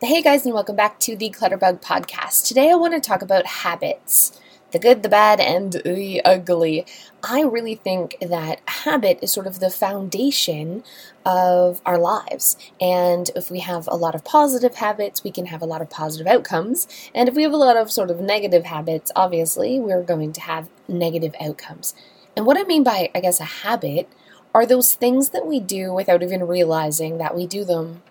Hey 0.00 0.22
guys, 0.22 0.44
and 0.44 0.54
welcome 0.54 0.76
back 0.76 1.00
to 1.00 1.16
the 1.16 1.30
Clutterbug 1.30 1.82
podcast. 1.82 2.46
Today 2.46 2.70
I 2.70 2.76
want 2.76 2.94
to 2.94 3.00
talk 3.00 3.22
about 3.22 3.44
habits 3.44 4.40
the 4.70 4.78
good, 4.78 5.02
the 5.02 5.08
bad, 5.08 5.40
and 5.40 5.72
the 5.84 6.22
ugly. 6.24 6.86
I 7.24 7.42
really 7.42 7.74
think 7.74 8.16
that 8.20 8.60
habit 8.68 9.18
is 9.20 9.32
sort 9.32 9.48
of 9.48 9.58
the 9.58 9.70
foundation 9.70 10.84
of 11.26 11.80
our 11.84 11.98
lives. 11.98 12.56
And 12.80 13.28
if 13.34 13.50
we 13.50 13.58
have 13.60 13.88
a 13.88 13.96
lot 13.96 14.14
of 14.14 14.24
positive 14.24 14.76
habits, 14.76 15.24
we 15.24 15.32
can 15.32 15.46
have 15.46 15.62
a 15.62 15.66
lot 15.66 15.82
of 15.82 15.90
positive 15.90 16.28
outcomes. 16.28 16.86
And 17.14 17.28
if 17.28 17.34
we 17.34 17.42
have 17.42 17.52
a 17.52 17.56
lot 17.56 17.76
of 17.76 17.90
sort 17.90 18.10
of 18.10 18.20
negative 18.20 18.64
habits, 18.64 19.10
obviously, 19.16 19.80
we're 19.80 20.04
going 20.04 20.32
to 20.34 20.40
have 20.42 20.68
negative 20.86 21.34
outcomes. 21.40 21.94
And 22.36 22.46
what 22.46 22.56
I 22.56 22.62
mean 22.62 22.84
by, 22.84 23.10
I 23.14 23.20
guess, 23.20 23.40
a 23.40 23.44
habit 23.44 24.08
are 24.54 24.66
those 24.66 24.94
things 24.94 25.30
that 25.30 25.46
we 25.46 25.60
do 25.60 25.92
without 25.92 26.22
even 26.22 26.46
realizing 26.46 27.18
that 27.18 27.36
we 27.36 27.46
do 27.46 27.64
them 27.64 28.02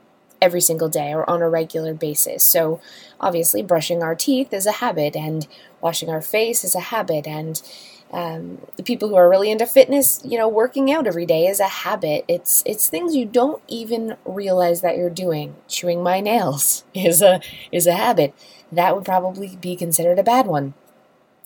every 0.41 0.61
single 0.61 0.89
day 0.89 1.13
or 1.13 1.27
on 1.29 1.41
a 1.41 1.49
regular 1.49 1.93
basis. 1.93 2.43
So, 2.43 2.79
obviously, 3.19 3.63
brushing 3.63 4.03
our 4.03 4.15
teeth 4.15 4.53
is 4.53 4.65
a 4.65 4.73
habit, 4.73 5.15
and 5.15 5.47
washing 5.81 6.09
our 6.09 6.21
face 6.21 6.63
is 6.63 6.75
a 6.75 6.79
habit, 6.79 7.27
and 7.27 7.61
um, 8.11 8.59
the 8.77 8.83
people 8.83 9.09
who 9.09 9.15
are 9.15 9.29
really 9.29 9.51
into 9.51 9.65
fitness, 9.65 10.21
you 10.23 10.37
know, 10.37 10.47
working 10.47 10.91
out 10.91 11.07
every 11.07 11.25
day 11.25 11.47
is 11.47 11.59
a 11.59 11.67
habit. 11.67 12.23
It's 12.27 12.63
it's 12.65 12.87
things 12.87 13.15
you 13.15 13.25
don't 13.25 13.61
even 13.67 14.15
realize 14.25 14.81
that 14.81 14.95
you're 14.97 15.09
doing. 15.09 15.55
Chewing 15.67 16.01
my 16.01 16.21
nails 16.21 16.85
is 16.93 17.21
a 17.21 17.41
is 17.71 17.87
a 17.87 17.93
habit. 17.93 18.33
That 18.71 18.95
would 18.95 19.05
probably 19.05 19.55
be 19.55 19.75
considered 19.75 20.19
a 20.19 20.23
bad 20.23 20.47
one. 20.47 20.73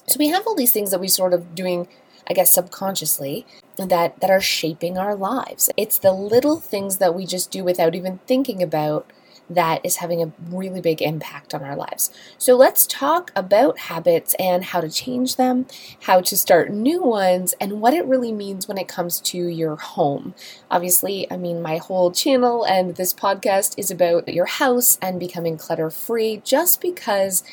So 0.07 0.17
we 0.19 0.29
have 0.29 0.45
all 0.45 0.55
these 0.55 0.71
things 0.71 0.91
that 0.91 0.99
we 0.99 1.07
sort 1.07 1.33
of 1.33 1.55
doing 1.55 1.87
I 2.29 2.33
guess 2.33 2.53
subconsciously, 2.53 3.45
that, 3.77 4.19
that 4.19 4.29
are 4.29 4.41
shaping 4.41 4.97
our 4.97 5.15
lives. 5.15 5.69
It's 5.77 5.97
the 5.97 6.13
little 6.13 6.59
things 6.59 6.97
that 6.97 7.15
we 7.15 7.25
just 7.25 7.51
do 7.51 7.63
without 7.63 7.95
even 7.95 8.19
thinking 8.27 8.61
about 8.61 9.11
that 9.55 9.85
is 9.85 9.97
having 9.97 10.21
a 10.21 10.31
really 10.49 10.81
big 10.81 11.01
impact 11.01 11.53
on 11.53 11.63
our 11.63 11.75
lives. 11.75 12.11
So 12.37 12.55
let's 12.55 12.85
talk 12.87 13.31
about 13.35 13.79
habits 13.79 14.33
and 14.39 14.63
how 14.63 14.81
to 14.81 14.89
change 14.89 15.35
them, 15.35 15.65
how 16.03 16.21
to 16.21 16.37
start 16.37 16.71
new 16.71 17.01
ones, 17.01 17.53
and 17.59 17.81
what 17.81 17.93
it 17.93 18.05
really 18.05 18.31
means 18.31 18.67
when 18.67 18.77
it 18.77 18.87
comes 18.87 19.19
to 19.21 19.37
your 19.37 19.75
home. 19.75 20.33
Obviously, 20.69 21.29
I 21.31 21.37
mean, 21.37 21.61
my 21.61 21.77
whole 21.77 22.11
channel 22.11 22.63
and 22.63 22.95
this 22.95 23.13
podcast 23.13 23.75
is 23.77 23.91
about 23.91 24.33
your 24.33 24.45
house 24.45 24.97
and 25.01 25.19
becoming 25.19 25.57
clutter 25.57 25.89
free 25.89 26.41
just 26.43 26.81
because 26.81 27.43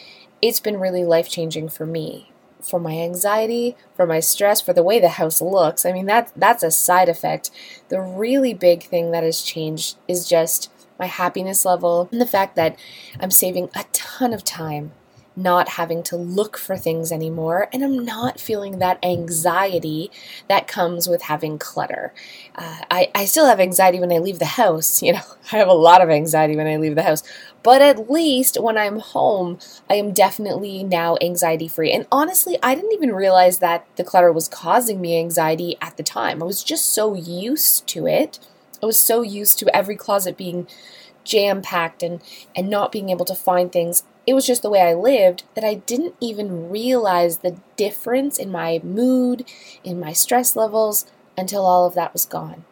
it's 0.40 0.60
been 0.60 0.78
really 0.78 1.04
life 1.04 1.28
changing 1.28 1.68
for 1.68 1.84
me 1.84 2.32
for 2.60 2.80
my 2.80 2.98
anxiety, 2.98 3.76
for 3.94 4.06
my 4.06 4.20
stress, 4.20 4.60
for 4.60 4.72
the 4.72 4.82
way 4.82 5.00
the 5.00 5.10
house 5.10 5.40
looks. 5.40 5.86
I 5.86 5.92
mean, 5.92 6.06
that 6.06 6.32
that's 6.36 6.62
a 6.62 6.70
side 6.70 7.08
effect. 7.08 7.50
The 7.88 8.00
really 8.00 8.54
big 8.54 8.84
thing 8.84 9.10
that 9.12 9.24
has 9.24 9.42
changed 9.42 9.96
is 10.06 10.28
just 10.28 10.70
my 10.98 11.06
happiness 11.06 11.64
level 11.64 12.08
and 12.10 12.20
the 12.20 12.26
fact 12.26 12.56
that 12.56 12.76
I'm 13.20 13.30
saving 13.30 13.70
a 13.74 13.84
ton 13.92 14.32
of 14.32 14.44
time 14.44 14.92
not 15.38 15.68
having 15.70 16.02
to 16.02 16.16
look 16.16 16.58
for 16.58 16.76
things 16.76 17.12
anymore, 17.12 17.68
and 17.72 17.84
I'm 17.84 18.04
not 18.04 18.40
feeling 18.40 18.80
that 18.80 18.98
anxiety 19.04 20.10
that 20.48 20.66
comes 20.66 21.08
with 21.08 21.22
having 21.22 21.58
clutter. 21.58 22.12
Uh, 22.56 22.78
I, 22.90 23.10
I 23.14 23.24
still 23.24 23.46
have 23.46 23.60
anxiety 23.60 24.00
when 24.00 24.12
I 24.12 24.18
leave 24.18 24.40
the 24.40 24.44
house, 24.44 25.00
you 25.02 25.12
know, 25.12 25.22
I 25.52 25.56
have 25.56 25.68
a 25.68 25.74
lot 25.74 26.02
of 26.02 26.10
anxiety 26.10 26.56
when 26.56 26.66
I 26.66 26.76
leave 26.76 26.96
the 26.96 27.02
house, 27.02 27.22
but 27.68 27.82
at 27.82 28.10
least 28.10 28.58
when 28.58 28.78
I'm 28.78 28.98
home, 28.98 29.58
I 29.90 29.96
am 29.96 30.14
definitely 30.14 30.82
now 30.82 31.18
anxiety 31.20 31.68
free. 31.68 31.92
And 31.92 32.06
honestly, 32.10 32.56
I 32.62 32.74
didn't 32.74 32.94
even 32.94 33.14
realize 33.14 33.58
that 33.58 33.84
the 33.96 34.04
clutter 34.04 34.32
was 34.32 34.48
causing 34.48 35.02
me 35.02 35.18
anxiety 35.18 35.76
at 35.82 35.98
the 35.98 36.02
time. 36.02 36.42
I 36.42 36.46
was 36.46 36.64
just 36.64 36.86
so 36.86 37.12
used 37.12 37.86
to 37.88 38.06
it. 38.06 38.38
I 38.82 38.86
was 38.86 38.98
so 38.98 39.20
used 39.20 39.58
to 39.58 39.76
every 39.76 39.96
closet 39.96 40.38
being 40.38 40.66
jam 41.24 41.60
packed 41.60 42.02
and, 42.02 42.22
and 42.56 42.70
not 42.70 42.90
being 42.90 43.10
able 43.10 43.26
to 43.26 43.34
find 43.34 43.70
things 43.70 44.02
it 44.26 44.32
was 44.32 44.46
just 44.46 44.62
the 44.62 44.70
way 44.70 44.80
I 44.80 44.94
lived 44.94 45.44
that 45.54 45.64
I 45.64 45.74
didn't 45.74 46.14
even 46.20 46.70
realize 46.70 47.38
the 47.38 47.58
difference 47.76 48.38
in 48.38 48.50
my 48.50 48.80
mood, 48.82 49.44
in 49.84 50.00
my 50.00 50.14
stress 50.14 50.56
levels, 50.56 51.04
until 51.36 51.66
all 51.66 51.86
of 51.86 51.94
that 51.96 52.14
was 52.14 52.24
gone. 52.24 52.64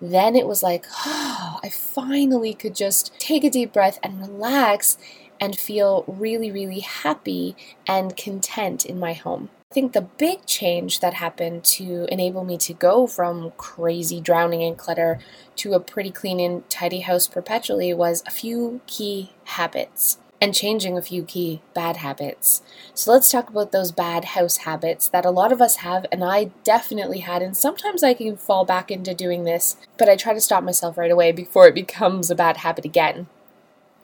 Then 0.00 0.36
it 0.36 0.46
was 0.46 0.62
like, 0.62 0.86
oh, 1.06 1.58
I 1.62 1.68
finally 1.68 2.54
could 2.54 2.74
just 2.74 3.18
take 3.18 3.44
a 3.44 3.50
deep 3.50 3.72
breath 3.72 3.98
and 4.02 4.20
relax 4.20 4.98
and 5.40 5.58
feel 5.58 6.04
really, 6.06 6.50
really 6.50 6.80
happy 6.80 7.56
and 7.86 8.16
content 8.16 8.84
in 8.84 8.98
my 8.98 9.12
home. 9.12 9.50
I 9.70 9.74
think 9.74 9.92
the 9.92 10.00
big 10.00 10.46
change 10.46 11.00
that 11.00 11.14
happened 11.14 11.62
to 11.64 12.06
enable 12.10 12.42
me 12.42 12.56
to 12.58 12.72
go 12.72 13.06
from 13.06 13.52
crazy 13.58 14.20
drowning 14.20 14.62
in 14.62 14.76
clutter 14.76 15.18
to 15.56 15.74
a 15.74 15.80
pretty 15.80 16.10
clean 16.10 16.40
and 16.40 16.68
tidy 16.70 17.00
house 17.00 17.28
perpetually 17.28 17.92
was 17.92 18.22
a 18.26 18.30
few 18.30 18.80
key 18.86 19.32
habits 19.44 20.18
and 20.40 20.54
changing 20.54 20.96
a 20.96 21.02
few 21.02 21.22
key 21.22 21.60
bad 21.74 21.98
habits. 21.98 22.62
So 22.94 23.12
let's 23.12 23.30
talk 23.30 23.50
about 23.50 23.72
those 23.72 23.90
bad 23.90 24.26
house 24.26 24.58
habits 24.58 25.08
that 25.08 25.24
a 25.24 25.30
lot 25.30 25.52
of 25.52 25.60
us 25.60 25.76
have, 25.76 26.06
and 26.12 26.22
I 26.22 26.50
definitely 26.64 27.20
had, 27.20 27.42
and 27.42 27.56
sometimes 27.56 28.02
I 28.02 28.14
can 28.14 28.36
fall 28.36 28.64
back 28.64 28.90
into 28.90 29.14
doing 29.14 29.44
this, 29.44 29.76
but 29.96 30.08
I 30.08 30.16
try 30.16 30.34
to 30.34 30.40
stop 30.40 30.62
myself 30.62 30.96
right 30.96 31.10
away 31.10 31.32
before 31.32 31.66
it 31.66 31.74
becomes 31.86 32.30
a 32.30 32.34
bad 32.34 32.58
habit 32.58 32.84
again. 32.84 33.26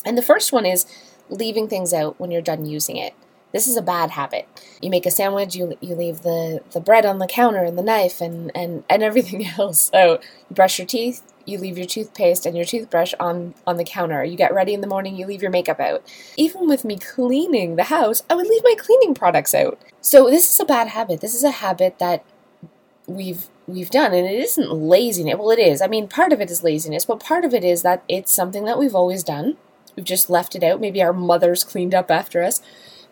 And 0.04 0.18
the 0.18 0.22
first 0.22 0.52
one 0.52 0.66
is 0.66 0.86
leaving 1.28 1.68
things 1.68 1.92
out 1.92 2.18
when 2.18 2.30
you're 2.30 2.42
done 2.42 2.66
using 2.66 2.96
it. 2.96 3.14
This 3.52 3.68
is 3.68 3.76
a 3.76 3.82
bad 3.82 4.10
habit. 4.10 4.48
You 4.82 4.90
make 4.90 5.06
a 5.06 5.12
sandwich, 5.12 5.54
you, 5.54 5.78
you 5.80 5.94
leave 5.94 6.22
the, 6.22 6.60
the 6.72 6.80
bread 6.80 7.06
on 7.06 7.20
the 7.20 7.28
counter 7.28 7.62
and 7.62 7.78
the 7.78 7.84
knife 7.84 8.20
and, 8.20 8.50
and, 8.52 8.82
and 8.90 9.02
everything 9.02 9.46
else 9.58 9.94
out. 9.94 10.24
You 10.50 10.56
brush 10.56 10.78
your 10.78 10.86
teeth, 10.86 11.22
you 11.46 11.58
leave 11.58 11.78
your 11.78 11.86
toothpaste 11.86 12.46
and 12.46 12.56
your 12.56 12.64
toothbrush 12.64 13.14
on 13.20 13.54
on 13.66 13.76
the 13.76 13.84
counter. 13.84 14.24
You 14.24 14.36
get 14.36 14.54
ready 14.54 14.74
in 14.74 14.80
the 14.80 14.86
morning, 14.86 15.16
you 15.16 15.26
leave 15.26 15.42
your 15.42 15.50
makeup 15.50 15.80
out. 15.80 16.02
Even 16.36 16.68
with 16.68 16.84
me 16.84 16.98
cleaning 16.98 17.76
the 17.76 17.84
house, 17.84 18.22
I 18.28 18.34
would 18.34 18.46
leave 18.46 18.62
my 18.64 18.74
cleaning 18.78 19.14
products 19.14 19.54
out. 19.54 19.78
So 20.00 20.28
this 20.28 20.50
is 20.50 20.60
a 20.60 20.64
bad 20.64 20.88
habit. 20.88 21.20
This 21.20 21.34
is 21.34 21.44
a 21.44 21.50
habit 21.50 21.98
that 21.98 22.24
we've 23.06 23.48
we've 23.66 23.90
done 23.90 24.12
and 24.12 24.26
it 24.26 24.38
isn't 24.38 24.72
laziness. 24.72 25.36
Well, 25.38 25.50
it 25.50 25.58
is. 25.58 25.80
I 25.80 25.86
mean, 25.86 26.08
part 26.08 26.32
of 26.32 26.40
it 26.40 26.50
is 26.50 26.62
laziness, 26.62 27.04
but 27.04 27.20
part 27.20 27.44
of 27.44 27.54
it 27.54 27.64
is 27.64 27.82
that 27.82 28.02
it's 28.08 28.32
something 28.32 28.64
that 28.64 28.78
we've 28.78 28.94
always 28.94 29.22
done. 29.22 29.56
We've 29.96 30.04
just 30.04 30.28
left 30.28 30.54
it 30.54 30.62
out. 30.62 30.80
Maybe 30.80 31.02
our 31.02 31.12
mothers 31.12 31.64
cleaned 31.64 31.94
up 31.94 32.10
after 32.10 32.42
us. 32.42 32.60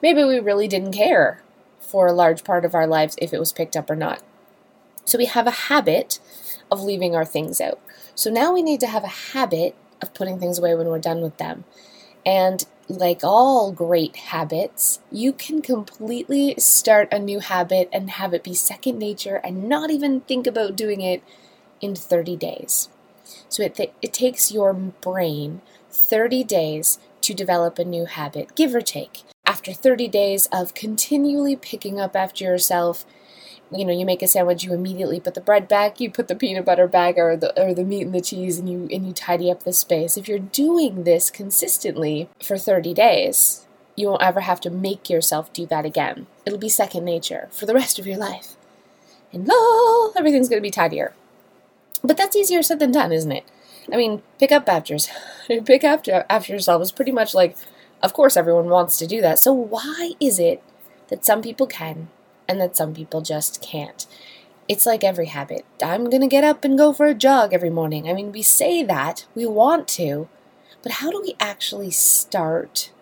Maybe 0.03 0.25
we 0.25 0.41
really 0.41 0.69
didn't 0.69 0.93
care 0.93 1.43
for 1.81 2.07
a 2.07 2.13
large 2.13 2.45
part 2.45 2.65
of 2.65 2.75
our 2.75 2.87
lives 2.87 3.17
if 3.19 3.33
it 3.33 3.39
was 3.39 3.53
picked 3.53 3.77
up 3.77 3.89
or 3.91 3.97
not. 3.97 4.23
So 5.05 5.19
we 5.19 5.27
have 5.27 5.47
a 5.47 5.51
habit 5.51 6.21
of 6.71 6.83
leaving 6.83 7.15
our 7.15 7.25
things 7.25 7.61
out. 7.61 7.81
So 8.15 8.31
now 8.31 8.53
we 8.53 8.63
need 8.63 8.81
to 8.81 8.87
have 8.87 9.05
a 9.05 9.09
habit 9.33 9.75
of 10.01 10.15
putting 10.15 10.39
things 10.39 10.59
away 10.59 10.75
when 10.75 10.89
we're 10.89 10.99
done 10.99 11.21
with 11.21 11.37
them. 11.39 11.65
And 12.25 12.65
like 12.89 13.21
all 13.23 13.73
great 13.73 14.17
habits, 14.17 15.01
you 15.11 15.33
can 15.33 15.63
completely 15.63 16.55
start 16.59 17.09
a 17.13 17.19
new 17.19 17.41
habit 17.41 17.89
and 17.93 18.11
have 18.11 18.35
it 18.35 18.45
be 18.45 18.55
second 18.55 18.99
nature 18.99 19.37
and 19.37 19.69
not 19.69 19.91
even 19.91 20.21
think 20.23 20.47
about 20.47 20.77
doing 20.77 21.01
it 21.01 21.23
in 21.81 21.95
30 21.95 22.37
days. 22.37 22.89
So 23.49 23.63
it, 23.63 23.75
th- 23.77 23.93
it 24.03 24.13
takes 24.13 24.53
your 24.53 24.73
brain 24.73 25.63
30 25.91 26.45
days 26.45 26.99
to 27.23 27.35
develop 27.35 27.79
a 27.79 27.85
new 27.85 28.05
habit, 28.05 28.55
give 28.55 28.75
or 28.75 28.81
take. 28.81 29.23
After 29.47 29.73
30 29.73 30.09
days 30.09 30.49
of 30.53 30.75
continually 30.75 31.57
picking 31.57 32.01
up 32.01 32.17
after 32.17 32.45
yourself, 32.45 33.05
you 33.75 33.85
know 33.85 33.93
you 33.93 34.05
make 34.05 34.23
a 34.23 34.29
sandwich 34.29 34.65
you 34.65 34.73
immediately 34.73 35.21
put 35.21 35.35
the 35.35 35.41
bread 35.41 35.69
back 35.69 36.01
you 36.01 36.11
put 36.11 36.29
the 36.29 36.35
peanut 36.35 36.65
butter 36.65 36.87
back 36.87 37.17
or 37.17 37.37
the 37.37 37.59
or 37.61 37.75
the 37.75 37.85
meat 37.85 38.03
and 38.03 38.15
the 38.15 38.21
cheese 38.21 38.59
and 38.59 38.69
you 38.69 38.89
and 38.93 39.07
you 39.07 39.13
tidy 39.13 39.51
up 39.51 39.63
the 39.63 39.73
space. 39.73 40.17
If 40.17 40.29
you're 40.29 40.39
doing 40.39 41.05
this 41.05 41.31
consistently 41.31 42.29
for 42.43 42.59
30 42.59 42.95
days 42.95 43.67
you 43.95 44.09
won't 44.09 44.23
ever 44.23 44.41
have 44.41 44.61
to 44.61 44.71
make 44.71 45.11
yourself 45.11 45.53
do 45.53 45.67
that 45.67 45.85
again. 45.85 46.27
It'll 46.47 46.59
be 46.59 46.71
second 46.71 47.05
nature 47.05 47.49
for 47.51 47.67
the 47.67 47.75
rest 47.75 47.99
of 47.99 48.07
your 48.07 48.17
life. 48.17 48.57
And 49.33 49.47
lo 49.47 50.13
everything's 50.17 50.49
going 50.49 50.61
to 50.61 50.67
be 50.67 50.71
tidier. 50.71 51.15
But 52.05 52.17
that's 52.17 52.37
easier 52.37 52.63
said 52.63 52.79
than 52.79 52.93
done 52.93 53.13
isn't 53.13 53.33
it? 53.33 53.45
I 53.93 53.97
mean 53.97 54.23
pick 54.39 54.53
up 54.53 54.69
after 54.69 54.97
pick 55.49 55.85
after 55.85 56.25
after 56.29 56.53
yourself 56.53 56.83
is 56.83 56.93
pretty 56.93 57.13
much 57.13 57.35
like 57.35 57.57
of 58.03 58.13
course 58.13 58.37
everyone 58.37 58.69
wants 58.69 58.99
to 58.99 59.07
do 59.07 59.21
that. 59.23 59.39
So 59.39 59.53
why 59.53 60.13
is 60.21 60.39
it 60.39 60.63
that 61.09 61.25
some 61.25 61.43
people 61.43 61.67
can 61.67 62.09
and 62.53 62.61
that 62.61 62.77
some 62.77 62.93
people 62.95 63.23
just 63.23 63.63
can't. 63.63 64.07
It's 64.69 64.85
like 64.85 65.03
every 65.03 65.27
habit. 65.27 65.65
I'm 65.83 66.11
going 66.11 66.21
to 66.21 66.29
get 66.29 66.45
up 66.45 66.65
and 66.65 66.79
go 66.79 66.93
for 66.93 67.07
a 67.07 67.15
jog 67.15 67.53
every 67.53 67.71
morning. 67.71 68.09
I 68.09 68.13
mean, 68.13 68.31
we 68.31 68.43
say 68.43 68.83
that, 68.83 69.27
we 69.35 69.47
want 69.47 69.89
to, 69.89 70.29
but 70.83 70.93
how 70.93 71.11
do 71.11 71.21
we 71.23 71.35
actually 71.41 71.91
start 71.91 72.93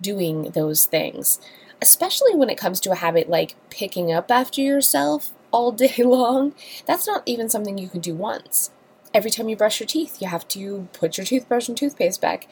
doing 0.00 0.52
those 0.52 0.84
things? 0.84 1.40
Especially 1.82 2.34
when 2.34 2.48
it 2.48 2.56
comes 2.56 2.78
to 2.80 2.92
a 2.92 2.96
habit 2.96 3.28
like 3.28 3.56
picking 3.70 4.12
up 4.12 4.30
after 4.30 4.60
yourself 4.60 5.32
all 5.50 5.72
day 5.84 5.96
long. 5.98 6.54
That's 6.86 7.06
not 7.06 7.24
even 7.26 7.50
something 7.50 7.76
you 7.76 7.88
can 7.88 8.00
do 8.00 8.14
once. 8.14 8.70
Every 9.14 9.30
time 9.30 9.48
you 9.48 9.56
brush 9.56 9.80
your 9.80 9.86
teeth, 9.86 10.20
you 10.20 10.28
have 10.28 10.46
to 10.48 10.88
put 10.92 11.18
your 11.18 11.24
toothbrush 11.24 11.68
and 11.68 11.76
toothpaste 11.76 12.20
back. 12.20 12.48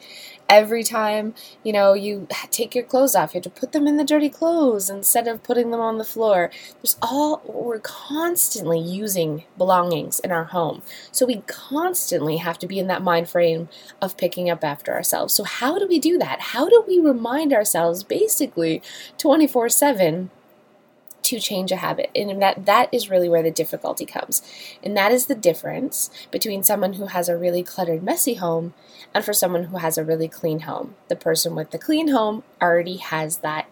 Every 0.49 0.83
time, 0.83 1.33
you 1.63 1.71
know, 1.71 1.93
you 1.93 2.27
take 2.49 2.75
your 2.75 2.83
clothes 2.83 3.15
off, 3.15 3.33
you 3.33 3.37
have 3.37 3.43
to 3.43 3.49
put 3.49 3.71
them 3.71 3.87
in 3.87 3.97
the 3.97 4.03
dirty 4.03 4.29
clothes 4.29 4.89
instead 4.89 5.27
of 5.27 5.43
putting 5.43 5.71
them 5.71 5.79
on 5.79 5.97
the 5.97 6.03
floor. 6.03 6.51
There's 6.81 6.97
all, 7.01 7.41
we're 7.45 7.79
constantly 7.79 8.79
using 8.79 9.45
belongings 9.57 10.19
in 10.19 10.31
our 10.31 10.45
home. 10.45 10.81
So 11.11 11.25
we 11.25 11.43
constantly 11.47 12.37
have 12.37 12.59
to 12.59 12.67
be 12.67 12.79
in 12.79 12.87
that 12.87 13.01
mind 13.01 13.29
frame 13.29 13.69
of 14.01 14.17
picking 14.17 14.49
up 14.49 14.63
after 14.63 14.93
ourselves. 14.93 15.33
So, 15.33 15.43
how 15.43 15.79
do 15.79 15.87
we 15.87 15.99
do 15.99 16.17
that? 16.17 16.41
How 16.41 16.67
do 16.67 16.83
we 16.87 16.99
remind 16.99 17.53
ourselves 17.53 18.03
basically 18.03 18.81
24 19.17 19.69
7? 19.69 20.31
To 21.23 21.39
change 21.39 21.71
a 21.71 21.77
habit. 21.77 22.09
And 22.15 22.41
that 22.41 22.65
that 22.65 22.89
is 22.91 23.09
really 23.09 23.29
where 23.29 23.43
the 23.43 23.51
difficulty 23.51 24.05
comes. 24.05 24.41
And 24.83 24.95
that 24.97 25.11
is 25.11 25.25
the 25.25 25.35
difference 25.35 26.09
between 26.31 26.63
someone 26.63 26.93
who 26.93 27.07
has 27.07 27.29
a 27.29 27.37
really 27.37 27.63
cluttered 27.63 28.03
messy 28.03 28.35
home 28.35 28.73
and 29.13 29.23
for 29.23 29.33
someone 29.33 29.65
who 29.65 29.77
has 29.77 29.97
a 29.97 30.03
really 30.03 30.27
clean 30.27 30.61
home. 30.61 30.95
The 31.07 31.15
person 31.15 31.55
with 31.55 31.71
the 31.71 31.79
clean 31.79 32.09
home 32.09 32.43
already 32.61 32.97
has 32.97 33.37
that 33.37 33.67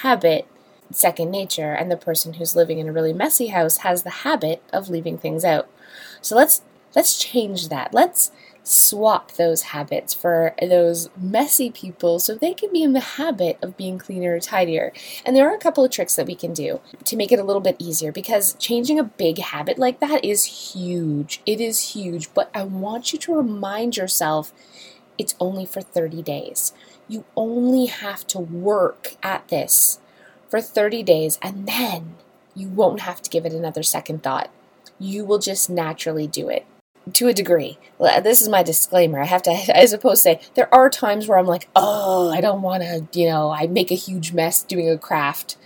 habit 0.00 0.46
second 0.90 1.30
nature 1.30 1.72
and 1.72 1.90
the 1.90 1.96
person 1.96 2.34
who's 2.34 2.56
living 2.56 2.78
in 2.78 2.88
a 2.88 2.92
really 2.92 3.12
messy 3.12 3.48
house 3.48 3.78
has 3.78 4.02
the 4.02 4.10
habit 4.10 4.62
of 4.72 4.88
leaving 4.88 5.18
things 5.18 5.44
out. 5.44 5.68
So 6.20 6.36
let's 6.36 6.62
let's 6.94 7.18
change 7.18 7.68
that. 7.68 7.92
Let's 7.92 8.30
swap 8.64 9.32
those 9.32 9.62
habits 9.62 10.14
for 10.14 10.54
those 10.60 11.10
messy 11.16 11.70
people 11.70 12.18
so 12.18 12.34
they 12.34 12.54
can 12.54 12.72
be 12.72 12.82
in 12.82 12.94
the 12.94 13.00
habit 13.00 13.58
of 13.62 13.76
being 13.76 13.98
cleaner, 13.98 14.40
tidier. 14.40 14.92
And 15.24 15.36
there 15.36 15.48
are 15.48 15.54
a 15.54 15.60
couple 15.60 15.84
of 15.84 15.90
tricks 15.90 16.16
that 16.16 16.26
we 16.26 16.34
can 16.34 16.54
do 16.54 16.80
to 17.04 17.16
make 17.16 17.30
it 17.30 17.38
a 17.38 17.44
little 17.44 17.60
bit 17.60 17.76
easier 17.78 18.10
because 18.10 18.54
changing 18.54 18.98
a 18.98 19.04
big 19.04 19.38
habit 19.38 19.78
like 19.78 20.00
that 20.00 20.24
is 20.24 20.72
huge. 20.72 21.42
It 21.44 21.60
is 21.60 21.92
huge, 21.94 22.32
but 22.32 22.50
I 22.54 22.64
want 22.64 23.12
you 23.12 23.18
to 23.20 23.36
remind 23.36 23.98
yourself 23.98 24.52
it's 25.18 25.36
only 25.38 25.66
for 25.66 25.82
30 25.82 26.22
days. 26.22 26.72
You 27.06 27.24
only 27.36 27.86
have 27.86 28.26
to 28.28 28.38
work 28.38 29.16
at 29.22 29.46
this 29.48 30.00
for 30.48 30.62
30 30.62 31.02
days 31.02 31.38
and 31.42 31.68
then 31.68 32.14
you 32.54 32.68
won't 32.68 33.00
have 33.00 33.20
to 33.22 33.30
give 33.30 33.44
it 33.44 33.52
another 33.52 33.82
second 33.82 34.22
thought. 34.22 34.50
You 34.98 35.26
will 35.26 35.38
just 35.38 35.68
naturally 35.68 36.26
do 36.26 36.48
it 36.48 36.64
to 37.12 37.28
a 37.28 37.34
degree. 37.34 37.78
This 38.22 38.40
is 38.42 38.48
my 38.48 38.62
disclaimer. 38.62 39.20
I 39.20 39.26
have 39.26 39.42
to, 39.42 39.50
I 39.78 39.84
suppose, 39.86 40.22
say 40.22 40.40
there 40.54 40.72
are 40.74 40.90
times 40.90 41.28
where 41.28 41.38
I'm 41.38 41.46
like, 41.46 41.68
oh, 41.76 42.30
I 42.30 42.40
don't 42.40 42.62
want 42.62 42.82
to, 42.82 43.06
you 43.18 43.28
know, 43.28 43.50
I 43.50 43.66
make 43.66 43.90
a 43.90 43.96
huge 43.96 44.32
mess 44.32 44.62
doing 44.62 44.88
a 44.88 44.98
craft, 44.98 45.56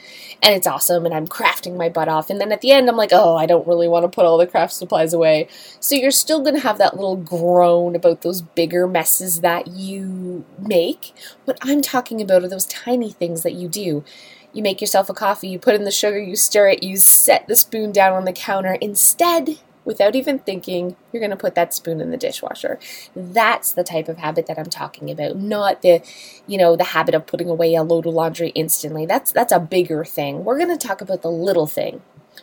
and 0.42 0.54
it's 0.54 0.66
awesome, 0.66 1.04
and 1.04 1.14
I'm 1.14 1.26
crafting 1.26 1.76
my 1.76 1.88
butt 1.88 2.08
off, 2.08 2.30
and 2.30 2.40
then 2.40 2.52
at 2.52 2.60
the 2.60 2.70
end, 2.72 2.88
I'm 2.88 2.96
like, 2.96 3.12
oh, 3.12 3.36
I 3.36 3.46
don't 3.46 3.66
really 3.66 3.88
want 3.88 4.04
to 4.04 4.08
put 4.08 4.24
all 4.24 4.38
the 4.38 4.46
craft 4.46 4.72
supplies 4.72 5.12
away. 5.12 5.48
So 5.80 5.94
you're 5.94 6.10
still 6.10 6.42
going 6.42 6.54
to 6.54 6.62
have 6.62 6.78
that 6.78 6.96
little 6.96 7.16
groan 7.16 7.96
about 7.96 8.22
those 8.22 8.42
bigger 8.42 8.86
messes 8.86 9.40
that 9.40 9.68
you 9.68 10.44
make. 10.58 11.14
What 11.44 11.58
I'm 11.62 11.82
talking 11.82 12.20
about 12.20 12.44
are 12.44 12.48
those 12.48 12.66
tiny 12.66 13.10
things 13.10 13.42
that 13.42 13.54
you 13.54 13.68
do. 13.68 14.04
You 14.52 14.62
make 14.62 14.80
yourself 14.80 15.10
a 15.10 15.14
coffee, 15.14 15.48
you 15.48 15.58
put 15.58 15.74
in 15.74 15.84
the 15.84 15.90
sugar, 15.90 16.18
you 16.18 16.34
stir 16.34 16.68
it, 16.68 16.82
you 16.82 16.96
set 16.96 17.46
the 17.46 17.54
spoon 17.54 17.92
down 17.92 18.14
on 18.14 18.24
the 18.24 18.32
counter. 18.32 18.78
Instead, 18.80 19.58
without 19.88 20.14
even 20.14 20.38
thinking, 20.38 20.94
you're 21.10 21.20
going 21.20 21.30
to 21.30 21.36
put 21.36 21.54
that 21.54 21.72
spoon 21.72 22.02
in 22.02 22.10
the 22.10 22.18
dishwasher. 22.18 22.78
That's 23.16 23.72
the 23.72 23.82
type 23.82 24.06
of 24.06 24.18
habit 24.18 24.46
that 24.46 24.58
I'm 24.58 24.68
talking 24.68 25.10
about, 25.10 25.36
not 25.38 25.80
the, 25.80 26.02
you 26.46 26.58
know, 26.58 26.76
the 26.76 26.84
habit 26.84 27.14
of 27.14 27.26
putting 27.26 27.48
away 27.48 27.74
a 27.74 27.82
load 27.82 28.04
of 28.04 28.12
laundry 28.12 28.50
instantly. 28.50 29.06
That's 29.06 29.32
that's 29.32 29.50
a 29.50 29.58
bigger 29.58 30.04
thing. 30.04 30.44
We're 30.44 30.58
going 30.58 30.78
to 30.78 30.86
talk 30.86 31.00
about 31.00 31.22
the 31.22 31.30
little 31.30 31.66
thing. 31.66 32.02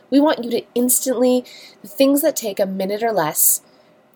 We 0.10 0.20
want 0.20 0.44
you 0.44 0.50
to 0.52 0.64
instantly 0.74 1.46
the 1.84 1.88
things 1.88 2.24
that 2.24 2.36
take 2.36 2.60
a 2.60 2.66
minute 2.66 3.04
or 3.04 3.12
less, 3.12 3.62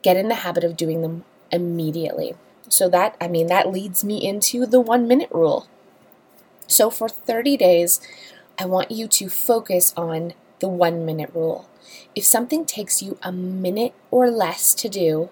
get 0.01 0.17
in 0.17 0.27
the 0.27 0.35
habit 0.35 0.63
of 0.63 0.75
doing 0.75 1.03
them 1.03 1.23
immediately. 1.51 2.35
So 2.67 2.89
that 2.89 3.15
I 3.21 3.27
mean 3.27 3.45
that 3.45 3.71
leads 3.71 4.03
me 4.03 4.27
into 4.27 4.65
the 4.65 4.81
1 4.81 5.07
minute 5.07 5.29
rule. 5.31 5.67
So 6.65 6.89
for 6.89 7.07
30 7.07 7.57
days, 7.57 8.01
I 8.57 8.65
want 8.65 8.89
you 8.89 9.07
to 9.07 9.29
focus 9.29 9.93
on 9.95 10.33
the 10.59 10.69
1 10.69 11.05
minute 11.05 11.31
rule. 11.33 11.69
If 12.15 12.25
something 12.25 12.65
takes 12.65 13.01
you 13.01 13.17
a 13.23 13.31
minute 13.31 13.93
or 14.11 14.29
less 14.29 14.73
to 14.75 14.89
do, 14.89 15.29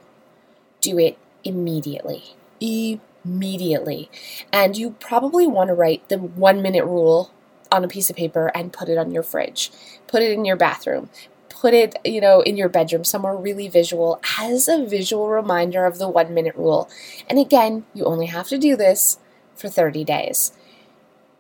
do 0.82 0.98
it 1.00 1.18
immediately. 1.44 2.36
Immediately. 2.60 4.10
And 4.52 4.78
you 4.78 4.92
probably 5.00 5.48
want 5.48 5.70
to 5.70 5.74
write 5.74 6.08
the 6.10 6.18
one 6.18 6.62
minute 6.62 6.86
rule 6.86 7.32
on 7.72 7.84
a 7.84 7.88
piece 7.88 8.10
of 8.10 8.16
paper 8.16 8.52
and 8.56 8.74
put 8.74 8.90
it 8.90 8.98
on 8.98 9.12
your 9.12 9.24
fridge. 9.24 9.72
Put 10.08 10.22
it 10.22 10.32
in 10.32 10.46
your 10.46 10.56
bathroom. 10.56 11.10
Put 11.50 11.74
it, 11.74 11.96
you 12.06 12.22
know, 12.22 12.42
in 12.42 12.56
your 12.56 12.70
bedroom 12.70 13.04
somewhere 13.04 13.36
really 13.36 13.68
visual 13.68 14.22
as 14.40 14.68
a 14.68 14.86
visual 14.86 15.28
reminder 15.30 15.86
of 15.86 15.98
the 15.98 16.08
one 16.08 16.34
minute 16.34 16.56
rule. 16.56 16.90
And 17.30 17.40
again, 17.40 17.86
you 17.94 18.06
only 18.06 18.28
have 18.28 18.48
to 18.50 18.58
do 18.58 18.76
this 18.76 19.18
for 19.56 19.68
30 19.68 20.04
days. 20.04 20.54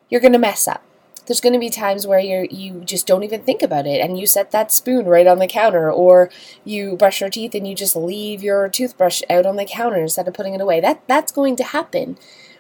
You're 0.10 0.22
going 0.22 0.34
to 0.34 0.39
mess 0.39 0.68
up 0.68 0.84
there's 1.27 1.41
going 1.41 1.53
to 1.53 1.59
be 1.59 1.69
times 1.69 2.07
where 2.07 2.19
you 2.19 2.47
you 2.50 2.81
just 2.85 3.06
don't 3.06 3.24
even 3.24 3.41
think 3.41 3.62
about 3.62 3.85
it 3.85 4.01
and 4.01 4.18
you 4.18 4.25
set 4.25 4.51
that 4.51 4.71
spoon 4.71 5.06
right 5.06 5.27
on 5.27 5.39
the 5.39 5.47
counter 5.47 5.91
or 5.91 6.29
you 6.63 6.95
brush 6.95 7.21
your 7.21 7.29
teeth 7.29 7.53
and 7.53 7.68
you 7.68 7.75
just 7.75 7.95
leave 7.95 8.41
your 8.41 8.68
toothbrush 8.69 9.21
out 9.29 9.45
on 9.45 9.57
the 9.57 9.65
counter 9.65 9.97
instead 9.97 10.27
of 10.27 10.33
putting 10.33 10.53
it 10.53 10.62
away. 10.62 10.79
That 10.79 11.03
that's 11.07 11.31
going 11.31 11.56
to 11.57 11.63
happen. 11.63 12.18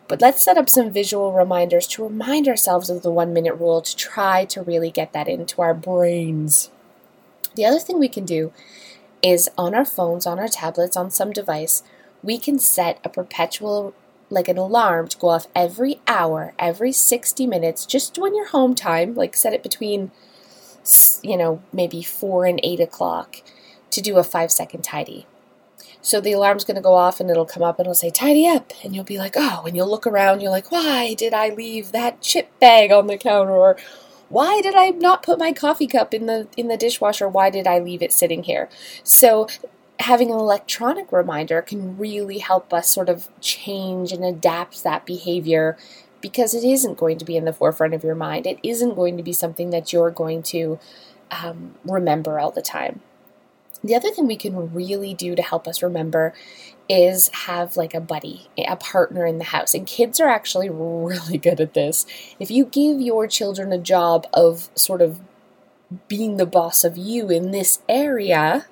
But 0.07 0.21
let's 0.21 0.41
set 0.41 0.57
up 0.57 0.69
some 0.69 0.91
visual 0.91 1.33
reminders 1.33 1.87
to 1.87 2.03
remind 2.03 2.47
ourselves 2.47 2.89
of 2.89 3.01
the 3.01 3.11
1 3.11 3.33
minute 3.33 3.55
rule 3.55 3.81
to 3.81 3.95
try 3.95 4.45
to 4.45 4.61
really 4.61 4.91
get 4.91 5.11
that 5.13 5.27
into 5.27 5.61
our 5.61 5.73
brains. 5.73 6.69
The 7.55 7.65
other 7.65 7.79
thing 7.79 7.99
we 7.99 8.07
can 8.07 8.25
do 8.25 8.53
is 9.21 9.49
on 9.57 9.73
our 9.73 9.85
phones, 9.85 10.25
on 10.25 10.39
our 10.39 10.47
tablets, 10.47 10.95
on 10.95 11.09
some 11.09 11.31
device, 11.31 11.83
we 12.23 12.37
can 12.37 12.59
set 12.59 12.99
a 13.03 13.09
perpetual 13.09 13.93
like 14.29 14.47
an 14.47 14.57
alarm 14.57 15.07
to 15.07 15.17
go 15.17 15.29
off 15.29 15.47
every 15.55 15.99
hour, 16.07 16.53
every 16.59 16.91
60 16.91 17.47
minutes, 17.47 17.85
just 17.85 18.17
when 18.17 18.35
your 18.35 18.47
home 18.49 18.75
time, 18.75 19.15
like 19.15 19.35
set 19.35 19.53
it 19.53 19.63
between, 19.63 20.11
you 21.23 21.37
know, 21.37 21.61
maybe 21.71 22.01
4 22.01 22.45
and 22.45 22.59
8 22.63 22.79
o'clock 22.79 23.41
to 23.91 24.01
do 24.01 24.17
a 24.17 24.23
five 24.23 24.51
second 24.51 24.83
tidy. 24.83 25.25
So 26.01 26.21
the 26.21 26.31
alarm's 26.31 26.63
going 26.63 26.75
to 26.75 26.81
go 26.81 26.93
off 26.93 27.19
and 27.19 27.29
it'll 27.29 27.45
come 27.45 27.63
up 27.63 27.79
and 27.79 27.85
it'll 27.85 27.95
say, 27.95 28.09
tidy 28.09 28.47
up. 28.47 28.71
And 28.83 28.95
you'll 28.95 29.03
be 29.03 29.17
like, 29.17 29.33
oh, 29.35 29.63
and 29.65 29.75
you'll 29.75 29.89
look 29.89 30.07
around, 30.07 30.41
you're 30.41 30.51
like, 30.51 30.71
why 30.71 31.13
did 31.13 31.33
I 31.33 31.49
leave 31.49 31.91
that 31.91 32.21
chip 32.21 32.47
bag 32.59 32.91
on 32.91 33.07
the 33.07 33.17
counter? 33.17 33.51
Or 33.51 33.77
why 34.29 34.61
did 34.61 34.75
I 34.75 34.89
not 34.89 35.23
put 35.23 35.39
my 35.39 35.51
coffee 35.53 35.87
cup 35.87 36.13
in 36.13 36.25
the 36.25 36.47
in 36.55 36.67
the 36.67 36.77
dishwasher? 36.77 37.27
Why 37.27 37.49
did 37.49 37.67
I 37.67 37.79
leave 37.79 38.01
it 38.01 38.11
sitting 38.11 38.43
here? 38.43 38.69
So 39.03 39.47
having 39.99 40.31
an 40.31 40.37
electronic 40.37 41.11
reminder 41.11 41.61
can 41.61 41.97
really 41.97 42.39
help 42.39 42.73
us 42.73 42.89
sort 42.89 43.09
of 43.09 43.29
change 43.41 44.11
and 44.11 44.23
adapt 44.23 44.83
that 44.83 45.05
behavior 45.05 45.77
because 46.21 46.53
it 46.53 46.63
isn't 46.63 46.97
going 46.97 47.17
to 47.17 47.25
be 47.25 47.37
in 47.37 47.45
the 47.45 47.53
forefront 47.53 47.93
of 47.93 48.03
your 48.03 48.15
mind. 48.15 48.45
It 48.47 48.59
isn't 48.63 48.95
going 48.95 49.17
to 49.17 49.23
be 49.23 49.33
something 49.33 49.69
that 49.71 49.93
you're 49.93 50.11
going 50.11 50.43
to 50.43 50.79
um, 51.31 51.75
remember 51.83 52.39
all 52.39 52.51
the 52.51 52.61
time. 52.61 53.01
The 53.83 53.95
other 53.95 54.09
thing 54.09 54.27
we 54.27 54.37
can 54.37 54.73
really 54.73 55.13
do 55.13 55.35
to 55.35 55.41
help 55.41 55.67
us 55.67 55.83
remember 55.83 56.33
is 56.89 57.29
have 57.29 57.77
like 57.77 57.93
a 57.93 57.99
buddy, 57.99 58.47
a 58.57 58.75
partner 58.75 59.25
in 59.25 59.37
the 59.37 59.45
house. 59.45 59.73
And 59.73 59.85
kids 59.85 60.19
are 60.19 60.29
actually 60.29 60.69
really 60.71 61.37
good 61.37 61.59
at 61.59 61.73
this. 61.73 62.05
If 62.39 62.49
you 62.49 62.65
give 62.65 63.01
your 63.01 63.27
children 63.27 63.71
a 63.71 63.77
job 63.77 64.25
of 64.33 64.69
sort 64.75 65.01
of 65.01 65.21
being 66.07 66.37
the 66.37 66.45
boss 66.45 66.83
of 66.83 66.97
you 66.97 67.29
in 67.29 67.51
this 67.51 67.79
area, 67.87 68.67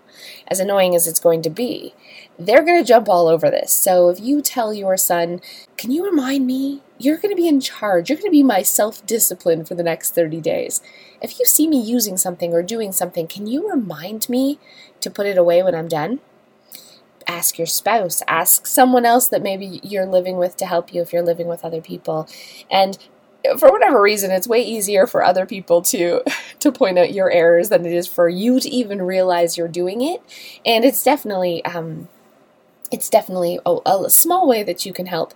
as 0.48 0.60
annoying 0.60 0.96
as 0.96 1.08
it's 1.08 1.20
going 1.20 1.42
to 1.44 1.50
be, 1.50 1.94
they're 2.40 2.64
going 2.64 2.82
to 2.82 2.88
jump 2.88 3.10
all 3.10 3.28
over 3.28 3.50
this. 3.50 3.72
So 3.72 4.10
if 4.10 4.20
you 4.20 4.42
tell 4.42 4.74
your 4.74 4.98
son, 4.98 5.42
Can 5.78 5.92
you 5.92 6.06
remind 6.06 6.48
me? 6.48 6.82
You're 6.98 7.18
going 7.18 7.36
to 7.36 7.42
be 7.42 7.48
in 7.48 7.60
charge. 7.60 8.10
You're 8.10 8.18
going 8.18 8.28
to 8.28 8.32
be 8.32 8.44
my 8.44 8.62
self 8.62 9.06
discipline 9.06 9.66
for 9.66 9.76
the 9.76 9.84
next 9.84 10.16
30 10.16 10.42
days. 10.42 10.82
If 11.22 11.40
you 11.40 11.46
see 11.46 11.68
me 11.68 11.82
using 11.82 12.18
something 12.18 12.54
or 12.54 12.64
doing 12.64 12.92
something, 12.92 13.28
can 13.28 13.48
you 13.48 13.70
remind 13.70 14.30
me 14.30 14.60
to 15.02 15.10
put 15.10 15.26
it 15.28 15.38
away 15.38 15.64
when 15.64 15.76
I'm 15.76 15.88
done? 15.88 16.20
Ask 17.28 17.58
your 17.58 17.68
spouse, 17.68 18.22
ask 18.28 18.68
someone 18.68 19.06
else 19.06 19.28
that 19.30 19.42
maybe 19.42 19.80
you're 19.84 20.06
living 20.06 20.38
with 20.38 20.58
to 20.58 20.66
help 20.66 20.94
you 20.94 21.02
if 21.02 21.12
you're 21.12 21.24
living 21.24 21.48
with 21.48 21.66
other 21.66 21.82
people. 21.82 22.28
And 22.70 22.98
for 23.58 23.70
whatever 23.72 24.02
reason, 24.02 24.32
it's 24.32 24.48
way 24.48 24.62
easier 24.62 25.08
for 25.08 25.24
other 25.24 25.46
people 25.46 25.82
to 25.84 26.22
to 26.60 26.72
point 26.72 26.98
out 26.98 27.14
your 27.14 27.32
errors 27.32 27.70
than 27.70 27.86
it 27.86 27.94
is 27.94 28.08
for 28.08 28.30
you 28.30 28.60
to 28.60 28.70
even 28.70 29.02
realize 29.02 29.58
you're 29.58 29.68
doing 29.68 30.02
it. 30.02 30.22
And 30.66 30.86
it's 30.86 31.04
definitely 31.04 31.64
um, 31.66 32.10
it's 32.92 33.10
definitely 33.10 33.60
a, 33.66 33.78
a 33.86 34.10
small 34.10 34.48
way 34.48 34.64
that 34.64 34.86
you 34.86 34.94
can 34.94 35.08
help 35.08 35.34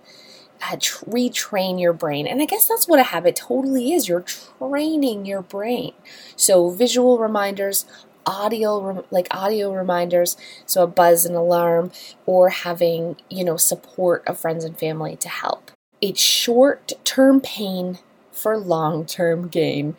uh, 0.62 0.76
retrain 0.76 1.80
your 1.80 1.92
brain. 1.92 2.26
And 2.26 2.42
I 2.42 2.46
guess 2.46 2.68
that's 2.68 2.86
what 2.86 2.98
a 2.98 3.04
habit 3.04 3.36
totally 3.36 3.92
is. 3.92 4.08
You're 4.08 4.24
training 4.58 5.26
your 5.26 5.42
brain. 5.42 5.92
So 6.36 6.70
visual 6.70 7.18
reminders, 7.18 7.86
audio 8.26 9.04
like 9.10 9.26
audio 9.30 9.72
reminders 9.72 10.36
so 10.66 10.84
a 10.84 10.86
buzz 10.86 11.24
and 11.24 11.34
alarm 11.34 11.90
or 12.26 12.50
having 12.50 13.16
you 13.30 13.42
know 13.42 13.56
support 13.56 14.22
of 14.26 14.38
friends 14.38 14.62
and 14.62 14.78
family 14.78 15.16
to 15.16 15.28
help 15.28 15.70
it's 16.00 16.20
short 16.20 16.92
term 17.04 17.40
pain 17.40 17.98
for 18.32 18.56
long 18.56 19.04
term 19.04 19.48
gain. 19.48 19.96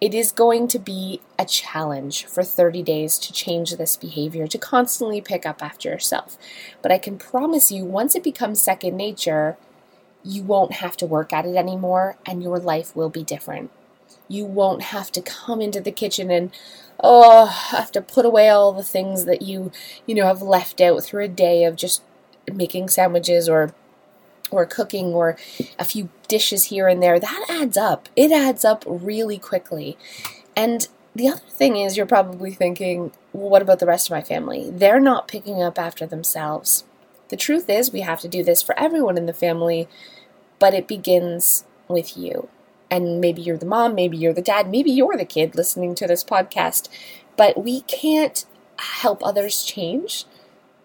It 0.00 0.14
is 0.14 0.30
going 0.30 0.68
to 0.68 0.78
be 0.78 1.20
a 1.38 1.44
challenge 1.44 2.24
for 2.26 2.44
30 2.44 2.84
days 2.84 3.18
to 3.18 3.32
change 3.32 3.72
this 3.72 3.96
behavior, 3.96 4.46
to 4.46 4.58
constantly 4.58 5.20
pick 5.20 5.44
up 5.44 5.60
after 5.60 5.88
yourself. 5.88 6.38
But 6.82 6.92
I 6.92 6.98
can 6.98 7.18
promise 7.18 7.72
you, 7.72 7.84
once 7.84 8.14
it 8.14 8.22
becomes 8.22 8.62
second 8.62 8.96
nature, 8.96 9.56
you 10.22 10.44
won't 10.44 10.74
have 10.74 10.96
to 10.98 11.06
work 11.06 11.32
at 11.32 11.46
it 11.46 11.56
anymore 11.56 12.16
and 12.24 12.42
your 12.42 12.60
life 12.60 12.94
will 12.94 13.08
be 13.08 13.24
different. 13.24 13.72
You 14.28 14.44
won't 14.44 14.82
have 14.82 15.10
to 15.12 15.22
come 15.22 15.60
into 15.60 15.80
the 15.80 15.90
kitchen 15.90 16.30
and, 16.30 16.52
oh, 17.02 17.46
have 17.46 17.90
to 17.92 18.00
put 18.00 18.24
away 18.24 18.48
all 18.48 18.72
the 18.72 18.84
things 18.84 19.24
that 19.24 19.42
you, 19.42 19.72
you 20.06 20.14
know, 20.14 20.26
have 20.26 20.42
left 20.42 20.80
out 20.80 21.02
through 21.02 21.24
a 21.24 21.28
day 21.28 21.64
of 21.64 21.74
just 21.74 22.02
making 22.52 22.88
sandwiches 22.88 23.48
or 23.48 23.74
or 24.50 24.66
cooking 24.66 25.06
or 25.14 25.36
a 25.78 25.84
few 25.84 26.08
dishes 26.26 26.64
here 26.64 26.88
and 26.88 27.02
there, 27.02 27.18
that 27.18 27.46
adds 27.48 27.76
up. 27.76 28.08
It 28.16 28.32
adds 28.32 28.64
up 28.64 28.84
really 28.86 29.38
quickly. 29.38 29.96
And 30.56 30.88
the 31.14 31.28
other 31.28 31.40
thing 31.48 31.76
is, 31.76 31.96
you're 31.96 32.06
probably 32.06 32.52
thinking, 32.52 33.12
well, 33.32 33.48
what 33.50 33.62
about 33.62 33.78
the 33.78 33.86
rest 33.86 34.08
of 34.08 34.12
my 34.12 34.22
family? 34.22 34.70
They're 34.70 35.00
not 35.00 35.28
picking 35.28 35.62
up 35.62 35.78
after 35.78 36.06
themselves. 36.06 36.84
The 37.28 37.36
truth 37.36 37.68
is, 37.68 37.92
we 37.92 38.00
have 38.00 38.20
to 38.20 38.28
do 38.28 38.42
this 38.42 38.62
for 38.62 38.78
everyone 38.78 39.18
in 39.18 39.26
the 39.26 39.32
family, 39.32 39.88
but 40.58 40.74
it 40.74 40.88
begins 40.88 41.64
with 41.88 42.16
you. 42.16 42.48
And 42.90 43.20
maybe 43.20 43.42
you're 43.42 43.58
the 43.58 43.66
mom, 43.66 43.94
maybe 43.94 44.16
you're 44.16 44.32
the 44.32 44.40
dad, 44.40 44.70
maybe 44.70 44.90
you're 44.90 45.16
the 45.16 45.24
kid 45.24 45.54
listening 45.54 45.94
to 45.96 46.06
this 46.06 46.24
podcast, 46.24 46.88
but 47.36 47.62
we 47.62 47.82
can't 47.82 48.46
help 48.78 49.24
others 49.24 49.62
change 49.62 50.24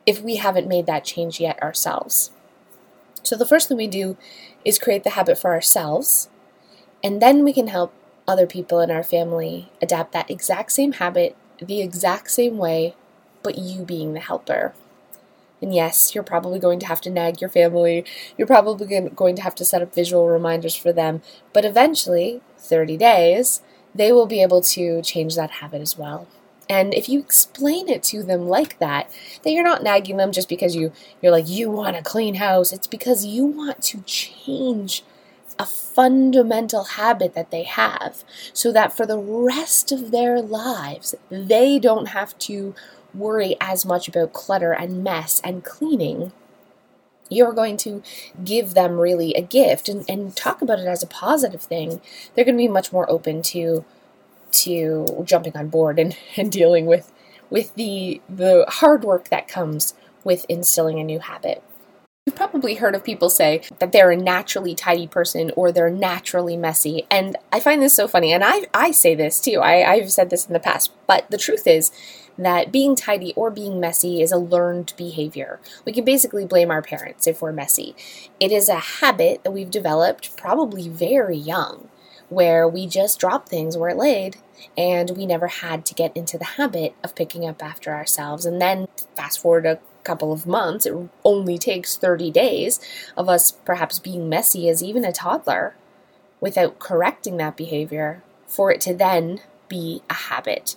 if 0.05 0.21
we 0.21 0.35
haven't 0.35 0.67
made 0.67 0.85
that 0.85 1.05
change 1.05 1.39
yet 1.39 1.61
ourselves. 1.61 2.31
So 3.23 3.35
the 3.35 3.45
first 3.45 3.67
thing 3.67 3.77
we 3.77 3.87
do 3.87 4.17
is 4.63 4.77
create 4.77 5.03
the 5.03 5.11
habit 5.11 5.37
for 5.37 5.53
ourselves, 5.53 6.29
and 7.03 7.21
then 7.21 7.43
we 7.43 7.53
can 7.53 7.67
help 7.67 7.93
other 8.27 8.45
people 8.45 8.79
in 8.79 8.91
our 8.91 9.03
family 9.03 9.71
adapt 9.81 10.13
that 10.13 10.29
exact 10.29 10.71
same 10.71 10.93
habit 10.93 11.35
the 11.59 11.81
exact 11.81 12.31
same 12.31 12.57
way, 12.57 12.95
but 13.41 13.57
you 13.57 13.83
being 13.83 14.13
the 14.13 14.19
helper. 14.19 14.73
And 15.61 15.73
yes, 15.73 16.13
you're 16.13 16.23
probably 16.23 16.59
going 16.59 16.79
to 16.79 16.87
have 16.87 17.01
to 17.01 17.09
nag 17.09 17.39
your 17.39 17.49
family. 17.49 18.03
You're 18.37 18.47
probably 18.47 19.09
going 19.09 19.35
to 19.35 19.41
have 19.41 19.55
to 19.55 19.65
set 19.65 19.81
up 19.81 19.95
visual 19.95 20.27
reminders 20.27 20.75
for 20.75 20.91
them. 20.91 21.21
But 21.53 21.63
eventually, 21.63 22.41
30 22.57 22.97
days, 22.97 23.61
they 23.95 24.11
will 24.11 24.25
be 24.25 24.41
able 24.41 24.61
to 24.61 25.01
change 25.01 25.35
that 25.35 25.51
habit 25.51 25.81
as 25.81 25.97
well. 25.97 26.27
And 26.73 26.91
if 26.91 27.07
you 27.07 27.19
explain 27.19 27.87
it 27.87 28.01
to 28.05 28.23
them 28.23 28.47
like 28.47 28.79
that, 28.79 29.07
that 29.43 29.51
you're 29.51 29.63
not 29.63 29.83
nagging 29.83 30.17
them 30.17 30.31
just 30.31 30.49
because 30.49 30.75
you 30.75 30.91
you're 31.21 31.31
like 31.31 31.47
you 31.47 31.69
want 31.69 31.95
a 31.95 32.01
clean 32.01 32.35
house. 32.35 32.73
It's 32.73 32.87
because 32.87 33.27
you 33.27 33.45
want 33.45 33.83
to 33.83 34.01
change 34.01 35.03
a 35.59 35.67
fundamental 35.67 36.83
habit 36.85 37.35
that 37.35 37.51
they 37.51 37.61
have 37.61 38.23
so 38.53 38.71
that 38.71 38.97
for 38.97 39.05
the 39.05 39.19
rest 39.19 39.91
of 39.91 40.09
their 40.09 40.41
lives 40.41 41.13
they 41.29 41.77
don't 41.77 42.07
have 42.07 42.35
to 42.39 42.73
worry 43.13 43.55
as 43.61 43.85
much 43.85 44.07
about 44.07 44.33
clutter 44.33 44.71
and 44.71 45.03
mess 45.03 45.39
and 45.43 45.63
cleaning. 45.63 46.31
You're 47.29 47.53
going 47.53 47.77
to 47.77 48.01
give 48.43 48.73
them 48.73 48.97
really 48.97 49.35
a 49.35 49.43
gift. 49.43 49.87
And, 49.89 50.03
and 50.09 50.35
talk 50.35 50.63
about 50.63 50.79
it 50.79 50.87
as 50.87 51.03
a 51.03 51.07
positive 51.07 51.61
thing. 51.61 52.01
They're 52.33 52.45
going 52.45 52.57
to 52.57 52.63
be 52.63 52.67
much 52.67 52.91
more 52.91 53.09
open 53.11 53.43
to 53.53 53.85
to 54.53 55.23
jumping 55.25 55.55
on 55.57 55.69
board 55.69 55.99
and, 55.99 56.15
and 56.37 56.51
dealing 56.51 56.85
with 56.85 57.11
with 57.49 57.75
the 57.75 58.21
the 58.27 58.65
hard 58.67 59.03
work 59.03 59.29
that 59.29 59.47
comes 59.47 59.93
with 60.23 60.45
instilling 60.49 60.99
a 60.99 61.03
new 61.03 61.19
habit. 61.19 61.63
You've 62.25 62.37
probably 62.37 62.75
heard 62.75 62.95
of 62.95 63.03
people 63.03 63.29
say 63.29 63.61
that 63.79 63.91
they're 63.91 64.11
a 64.11 64.15
naturally 64.15 64.75
tidy 64.75 65.07
person 65.07 65.51
or 65.57 65.73
they're 65.73 65.89
naturally 65.89 66.55
messy. 66.55 67.05
And 67.11 67.35
I 67.51 67.59
find 67.59 67.81
this 67.81 67.93
so 67.93 68.07
funny. 68.07 68.31
And 68.31 68.45
I, 68.45 68.67
I 68.73 68.91
say 68.91 69.13
this 69.13 69.41
too. 69.41 69.59
I, 69.59 69.91
I've 69.91 70.09
said 70.09 70.29
this 70.29 70.47
in 70.47 70.53
the 70.53 70.61
past. 70.61 70.93
But 71.05 71.29
the 71.29 71.37
truth 71.37 71.67
is 71.67 71.91
that 72.37 72.71
being 72.71 72.95
tidy 72.95 73.33
or 73.35 73.51
being 73.51 73.79
messy 73.79 74.21
is 74.21 74.31
a 74.31 74.37
learned 74.37 74.93
behavior. 74.95 75.59
We 75.85 75.91
can 75.91 76.05
basically 76.05 76.45
blame 76.45 76.71
our 76.71 76.81
parents 76.81 77.27
if 77.27 77.41
we're 77.41 77.51
messy. 77.51 77.93
It 78.39 78.53
is 78.53 78.69
a 78.69 78.79
habit 78.79 79.43
that 79.43 79.51
we've 79.51 79.69
developed 79.69 80.37
probably 80.37 80.87
very 80.87 81.37
young 81.37 81.89
where 82.33 82.67
we 82.67 82.87
just 82.87 83.19
dropped 83.19 83.49
things 83.49 83.77
where 83.77 83.89
it 83.89 83.97
laid 83.97 84.37
and 84.77 85.11
we 85.11 85.25
never 85.25 85.47
had 85.47 85.85
to 85.85 85.93
get 85.93 86.15
into 86.15 86.37
the 86.37 86.43
habit 86.43 86.95
of 87.03 87.15
picking 87.15 87.47
up 87.47 87.63
after 87.63 87.93
ourselves. 87.93 88.45
And 88.45 88.61
then 88.61 88.87
fast 89.15 89.39
forward 89.39 89.65
a 89.65 89.79
couple 90.03 90.31
of 90.31 90.47
months, 90.47 90.85
it 90.85 90.95
only 91.23 91.57
takes 91.57 91.97
30 91.97 92.31
days 92.31 92.79
of 93.15 93.29
us 93.29 93.51
perhaps 93.51 93.99
being 93.99 94.29
messy 94.29 94.69
as 94.69 94.83
even 94.83 95.05
a 95.05 95.11
toddler 95.11 95.75
without 96.39 96.79
correcting 96.79 97.37
that 97.37 97.55
behavior 97.55 98.21
for 98.47 98.71
it 98.71 98.81
to 98.81 98.93
then 98.93 99.39
be 99.69 100.01
a 100.09 100.13
habit. 100.13 100.75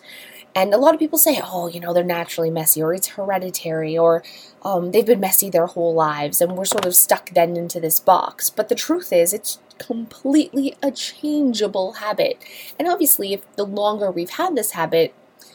And 0.55 0.73
a 0.73 0.79
lot 0.79 0.95
of 0.95 1.01
people 1.01 1.19
say, 1.19 1.39
oh, 1.45 1.69
you 1.69 1.81
know, 1.81 1.93
they're 1.93 2.03
naturally 2.03 2.49
messy, 2.49 2.83
or 2.83 2.95
it's 2.95 3.09
hereditary, 3.09 3.99
or 3.99 4.25
um, 4.63 4.91
they've 4.91 5.05
been 5.05 5.21
messy 5.21 5.51
their 5.51 5.67
whole 5.67 5.93
lives, 5.93 6.41
and 6.41 6.57
we're 6.57 6.65
sort 6.65 6.87
of 6.87 6.95
stuck 6.95 7.29
then 7.31 7.59
into 7.59 7.79
this 7.79 8.01
box. 8.01 8.49
But 8.49 8.71
the 8.71 8.75
truth 8.75 9.13
is, 9.13 9.35
it's 9.35 9.59
completely 9.79 10.75
a 10.83 10.91
changeable 10.91 11.95
habit. 11.95 12.43
And 12.79 12.89
obviously, 12.89 13.33
if 13.33 13.51
the 13.57 13.65
longer 13.65 14.11
we've 14.11 14.31
had 14.31 14.57
this 14.57 14.73
habit, 14.73 15.15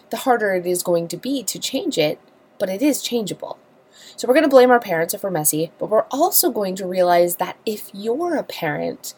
the 0.09 0.17
harder 0.17 0.53
it 0.53 0.65
is 0.65 0.83
going 0.83 1.07
to 1.09 1.17
be 1.17 1.43
to 1.43 1.59
change 1.59 1.97
it, 1.97 2.19
but 2.59 2.69
it 2.69 2.81
is 2.81 3.01
changeable. 3.01 3.57
So 4.15 4.27
we're 4.27 4.33
going 4.33 4.43
to 4.43 4.49
blame 4.49 4.71
our 4.71 4.79
parents 4.79 5.13
if 5.13 5.23
we're 5.23 5.31
messy, 5.31 5.71
but 5.79 5.89
we're 5.89 6.05
also 6.11 6.51
going 6.51 6.75
to 6.75 6.87
realize 6.87 7.37
that 7.37 7.57
if 7.65 7.89
you're 7.93 8.35
a 8.35 8.43
parent, 8.43 9.13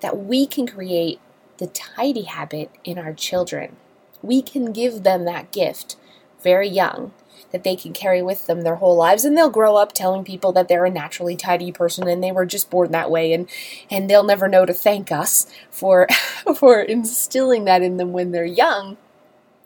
that 0.00 0.18
we 0.18 0.46
can 0.46 0.66
create 0.66 1.20
the 1.58 1.66
tidy 1.68 2.22
habit 2.22 2.70
in 2.84 2.98
our 2.98 3.12
children 3.12 3.76
we 4.24 4.40
can 4.40 4.72
give 4.72 5.02
them 5.02 5.24
that 5.24 5.52
gift 5.52 5.96
very 6.42 6.68
young 6.68 7.12
that 7.52 7.64
they 7.64 7.76
can 7.76 7.92
carry 7.92 8.22
with 8.22 8.46
them 8.46 8.62
their 8.62 8.76
whole 8.76 8.96
lives. 8.96 9.24
And 9.24 9.36
they'll 9.36 9.50
grow 9.50 9.76
up 9.76 9.92
telling 9.92 10.24
people 10.24 10.52
that 10.52 10.68
they're 10.68 10.84
a 10.84 10.90
naturally 10.90 11.36
tidy 11.36 11.72
person 11.72 12.08
and 12.08 12.22
they 12.22 12.32
were 12.32 12.46
just 12.46 12.70
born 12.70 12.90
that 12.92 13.10
way. 13.10 13.32
And 13.32 13.48
and 13.90 14.08
they'll 14.08 14.24
never 14.24 14.48
know 14.48 14.66
to 14.66 14.74
thank 14.74 15.12
us 15.12 15.46
for 15.70 16.08
for 16.56 16.80
instilling 16.80 17.64
that 17.64 17.82
in 17.82 17.96
them 17.96 18.12
when 18.12 18.32
they're 18.32 18.44
young. 18.44 18.96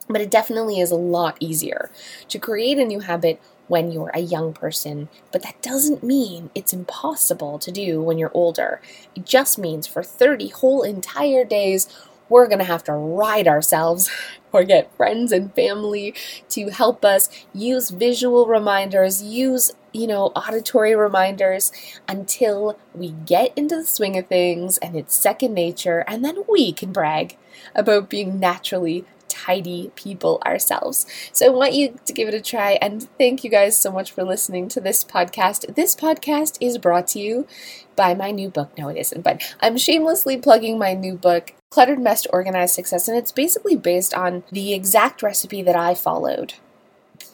But 0.09 0.23
it 0.23 0.31
definitely 0.31 0.81
is 0.81 0.91
a 0.91 0.97
lot 0.97 1.37
easier 1.39 1.91
to 2.29 2.39
create 2.39 2.79
a 2.79 2.85
new 2.85 3.01
habit 3.01 3.41
when 3.69 3.93
you're 3.93 4.11
a 4.15 4.21
young 4.21 4.53
person, 4.53 5.09
but 5.31 5.43
that 5.43 5.61
doesn't 5.63 6.03
mean 6.03 6.51
it's 6.55 6.73
impossible 6.73 7.59
to 7.59 7.71
do 7.71 8.03
when 8.03 8.19
you're 8.19 8.33
older. 8.35 8.81
It 9.15 9.25
just 9.25 9.59
means 9.59 9.87
for 9.87 10.03
30 10.03 10.49
whole 10.49 10.83
entire 10.83 11.45
days 11.45 11.87
we're 12.29 12.47
going 12.47 12.59
to 12.59 12.65
have 12.65 12.85
to 12.85 12.93
ride 12.93 13.49
ourselves 13.49 14.11
or 14.53 14.65
get 14.65 14.95
friends 14.97 15.33
and 15.33 15.55
family 15.55 16.15
to 16.49 16.71
help 16.71 17.05
us 17.05 17.29
use 17.53 17.91
visual 17.91 18.47
reminders, 18.47 19.23
use, 19.23 19.73
you 19.93 20.07
know, 20.07 20.27
auditory 20.29 20.95
reminders 20.95 21.71
until 22.09 22.79
we 22.95 23.11
get 23.27 23.53
into 23.57 23.77
the 23.77 23.85
swing 23.85 24.17
of 24.17 24.27
things 24.27 24.79
and 24.79 24.97
it's 24.97 25.15
second 25.15 25.53
nature, 25.55 26.05
and 26.07 26.25
then 26.25 26.45
we 26.49 26.73
can 26.73 26.93
brag 26.93 27.37
about 27.75 28.09
being 28.09 28.41
naturally 28.41 29.05
tidy 29.29 29.93
people 29.95 30.43
ourselves. 30.45 31.07
So 31.33 31.47
I 31.47 31.51
want 31.51 31.75
you 31.75 31.99
to 32.05 32.13
give 32.13 32.29
it 32.29 32.35
a 32.35 32.41
try 32.41 32.73
and 32.83 33.09
thank 33.19 33.45
you 33.45 33.51
guys 33.51 33.77
so 33.77 33.93
much 33.93 34.11
for 34.11 34.25
listening 34.25 34.69
to 34.69 34.81
this 34.81 35.05
podcast. 35.05 35.75
This 35.75 35.95
podcast 35.95 36.59
is 36.61 36.79
brought 36.79 37.07
to 37.09 37.21
you 37.21 37.47
by 37.95 38.15
my 38.15 38.31
new 38.31 38.49
book. 38.49 38.77
No, 38.77 38.89
it 38.89 38.97
isn't, 38.97 39.23
but 39.23 39.55
I'm 39.61 39.77
shamelessly 39.77 40.39
plugging 40.39 40.79
my 40.79 40.95
new 40.95 41.15
book, 41.15 41.55
Cluttered 41.71 41.99
Mess 41.99 42.23
to 42.23 42.31
Organized 42.31 42.75
Success, 42.75 43.09
and 43.09 43.17
it's 43.17 43.31
basically 43.31 43.77
based 43.77 44.15
on 44.15 44.43
the 44.51 44.73
exact 44.73 45.23
recipe 45.23 45.63
that 45.63 45.77
I 45.77 45.95
followed 45.95 46.55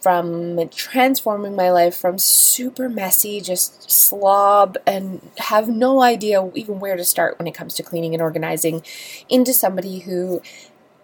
from 0.03 0.69
transforming 0.71 1.55
my 1.55 1.71
life 1.71 1.97
from 1.97 2.19
super 2.19 2.88
messy, 2.88 3.41
just 3.41 3.91
slob, 3.91 4.76
and 4.87 5.31
have 5.38 5.69
no 5.69 6.03
idea 6.03 6.50
even 6.55 6.81
where 6.81 6.97
to 6.97 7.05
start 7.05 7.38
when 7.38 7.47
it 7.47 7.55
comes 7.55 7.75
to 7.75 7.83
cleaning 7.83 8.12
and 8.12 8.23
organizing, 8.23 8.83
into 9.29 9.53
somebody 9.53 10.00
who 10.00 10.43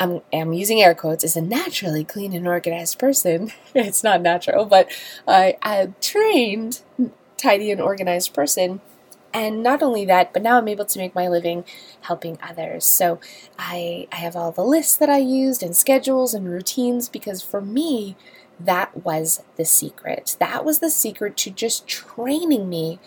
I'm, 0.00 0.22
I'm 0.32 0.52
using 0.52 0.82
air 0.82 0.94
quotes, 0.94 1.22
is 1.22 1.36
a 1.36 1.40
naturally 1.40 2.04
clean 2.04 2.34
and 2.34 2.48
organized 2.48 2.98
person. 2.98 3.52
it's 3.74 4.02
not 4.02 4.22
natural, 4.22 4.64
but 4.64 4.90
I, 5.26 5.56
trained, 6.00 6.80
mm, 7.00 7.12
tidy, 7.36 7.70
and 7.70 7.80
organized 7.80 8.34
person. 8.34 8.80
And 9.32 9.62
not 9.62 9.82
only 9.82 10.04
that, 10.06 10.32
but 10.32 10.42
now 10.42 10.58
I'm 10.58 10.68
able 10.68 10.84
to 10.86 10.98
make 10.98 11.14
my 11.14 11.28
living 11.28 11.64
helping 12.02 12.38
others. 12.42 12.84
So 12.84 13.20
I, 13.58 14.08
I 14.10 14.16
have 14.16 14.34
all 14.34 14.50
the 14.50 14.64
lists 14.64 14.96
that 14.96 15.08
I 15.08 15.18
used 15.18 15.62
and 15.62 15.76
schedules 15.76 16.34
and 16.34 16.48
routines 16.48 17.08
because 17.08 17.42
for 17.42 17.60
me, 17.60 18.16
that 18.58 19.04
was 19.04 19.42
the 19.56 19.64
secret. 19.64 20.36
That 20.40 20.64
was 20.64 20.80
the 20.80 20.90
secret 20.90 21.36
to 21.38 21.50
just 21.50 21.86
training 21.86 22.68
me 22.68 22.98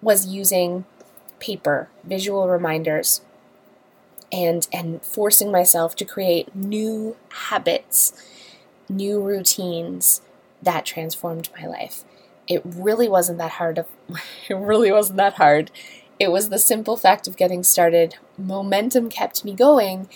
was 0.00 0.26
using 0.26 0.84
paper, 1.40 1.88
visual 2.04 2.48
reminders, 2.48 3.22
and 4.30 4.66
and 4.72 5.02
forcing 5.02 5.50
myself 5.50 5.96
to 5.96 6.04
create 6.04 6.54
new 6.54 7.16
habits, 7.48 8.12
new 8.88 9.20
routines 9.20 10.22
that 10.62 10.84
transformed 10.84 11.48
my 11.58 11.66
life. 11.66 12.04
It 12.54 12.62
really 12.64 13.08
wasn't 13.08 13.38
that 13.38 13.52
hard. 13.52 13.78
Of, 13.78 13.86
it 14.48 14.54
really 14.54 14.92
wasn't 14.92 15.16
that 15.18 15.34
hard. 15.34 15.70
It 16.18 16.30
was 16.30 16.48
the 16.48 16.58
simple 16.58 16.96
fact 16.96 17.26
of 17.26 17.36
getting 17.36 17.62
started. 17.62 18.16
Momentum 18.38 19.08
kept 19.08 19.44
me 19.44 19.54
going, 19.54 20.08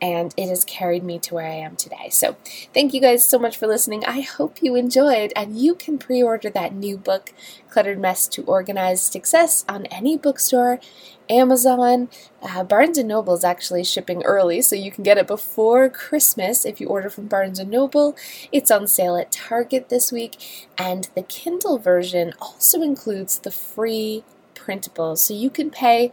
and 0.00 0.34
it 0.36 0.48
has 0.48 0.64
carried 0.64 1.02
me 1.02 1.18
to 1.20 1.34
where 1.34 1.46
I 1.46 1.54
am 1.54 1.76
today. 1.76 2.08
So, 2.10 2.36
thank 2.72 2.92
you 2.92 3.00
guys 3.00 3.24
so 3.24 3.38
much 3.38 3.56
for 3.56 3.66
listening. 3.66 4.04
I 4.04 4.20
hope 4.20 4.62
you 4.62 4.74
enjoyed, 4.74 5.32
and 5.34 5.58
you 5.58 5.74
can 5.74 5.98
pre 5.98 6.22
order 6.22 6.50
that 6.50 6.74
new 6.74 6.96
book, 6.96 7.32
Cluttered 7.70 7.98
Mess 7.98 8.28
to 8.28 8.42
Organized 8.42 9.12
Success, 9.12 9.64
on 9.68 9.86
any 9.86 10.16
bookstore. 10.16 10.80
Amazon, 11.30 12.10
uh, 12.42 12.62
Barnes 12.64 12.98
and 12.98 13.08
Noble 13.08 13.34
is 13.34 13.44
actually 13.44 13.82
shipping 13.82 14.22
early, 14.24 14.60
so 14.60 14.76
you 14.76 14.90
can 14.90 15.02
get 15.02 15.16
it 15.16 15.26
before 15.26 15.88
Christmas 15.88 16.66
if 16.66 16.80
you 16.80 16.88
order 16.88 17.08
from 17.08 17.28
Barnes 17.28 17.58
and 17.58 17.70
Noble. 17.70 18.14
It's 18.52 18.70
on 18.70 18.86
sale 18.86 19.16
at 19.16 19.32
Target 19.32 19.88
this 19.88 20.12
week, 20.12 20.68
and 20.76 21.08
the 21.14 21.22
Kindle 21.22 21.78
version 21.78 22.34
also 22.40 22.82
includes 22.82 23.38
the 23.38 23.50
free 23.50 24.24
printables, 24.54 25.18
so 25.18 25.34
you 25.34 25.50
can 25.50 25.70
pay 25.70 26.12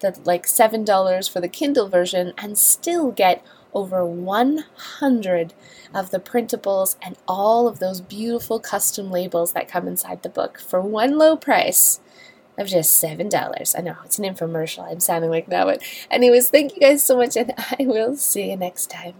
the 0.00 0.18
like 0.24 0.46
$7 0.46 1.30
for 1.30 1.40
the 1.40 1.48
Kindle 1.48 1.88
version 1.88 2.32
and 2.38 2.58
still 2.58 3.10
get 3.12 3.44
over 3.72 4.04
100 4.04 5.54
of 5.94 6.10
the 6.10 6.18
printables 6.20 6.96
and 7.02 7.16
all 7.28 7.68
of 7.68 7.78
those 7.78 8.00
beautiful 8.00 8.58
custom 8.58 9.10
labels 9.10 9.52
that 9.52 9.68
come 9.68 9.86
inside 9.86 10.22
the 10.22 10.28
book 10.28 10.60
for 10.60 10.80
one 10.80 11.18
low 11.18 11.36
price 11.36 12.00
of 12.58 12.66
just 12.66 13.02
$7. 13.02 13.78
I 13.78 13.80
know 13.80 13.96
it's 14.04 14.18
an 14.18 14.24
infomercial. 14.24 14.90
I'm 14.90 15.00
sounding 15.00 15.30
like 15.30 15.48
that, 15.48 15.64
but 15.64 15.82
anyways, 16.10 16.50
thank 16.50 16.74
you 16.74 16.80
guys 16.80 17.02
so 17.02 17.16
much 17.16 17.36
and 17.36 17.54
I 17.58 17.76
will 17.80 18.16
see 18.16 18.50
you 18.50 18.56
next 18.56 18.90
time. 18.90 19.14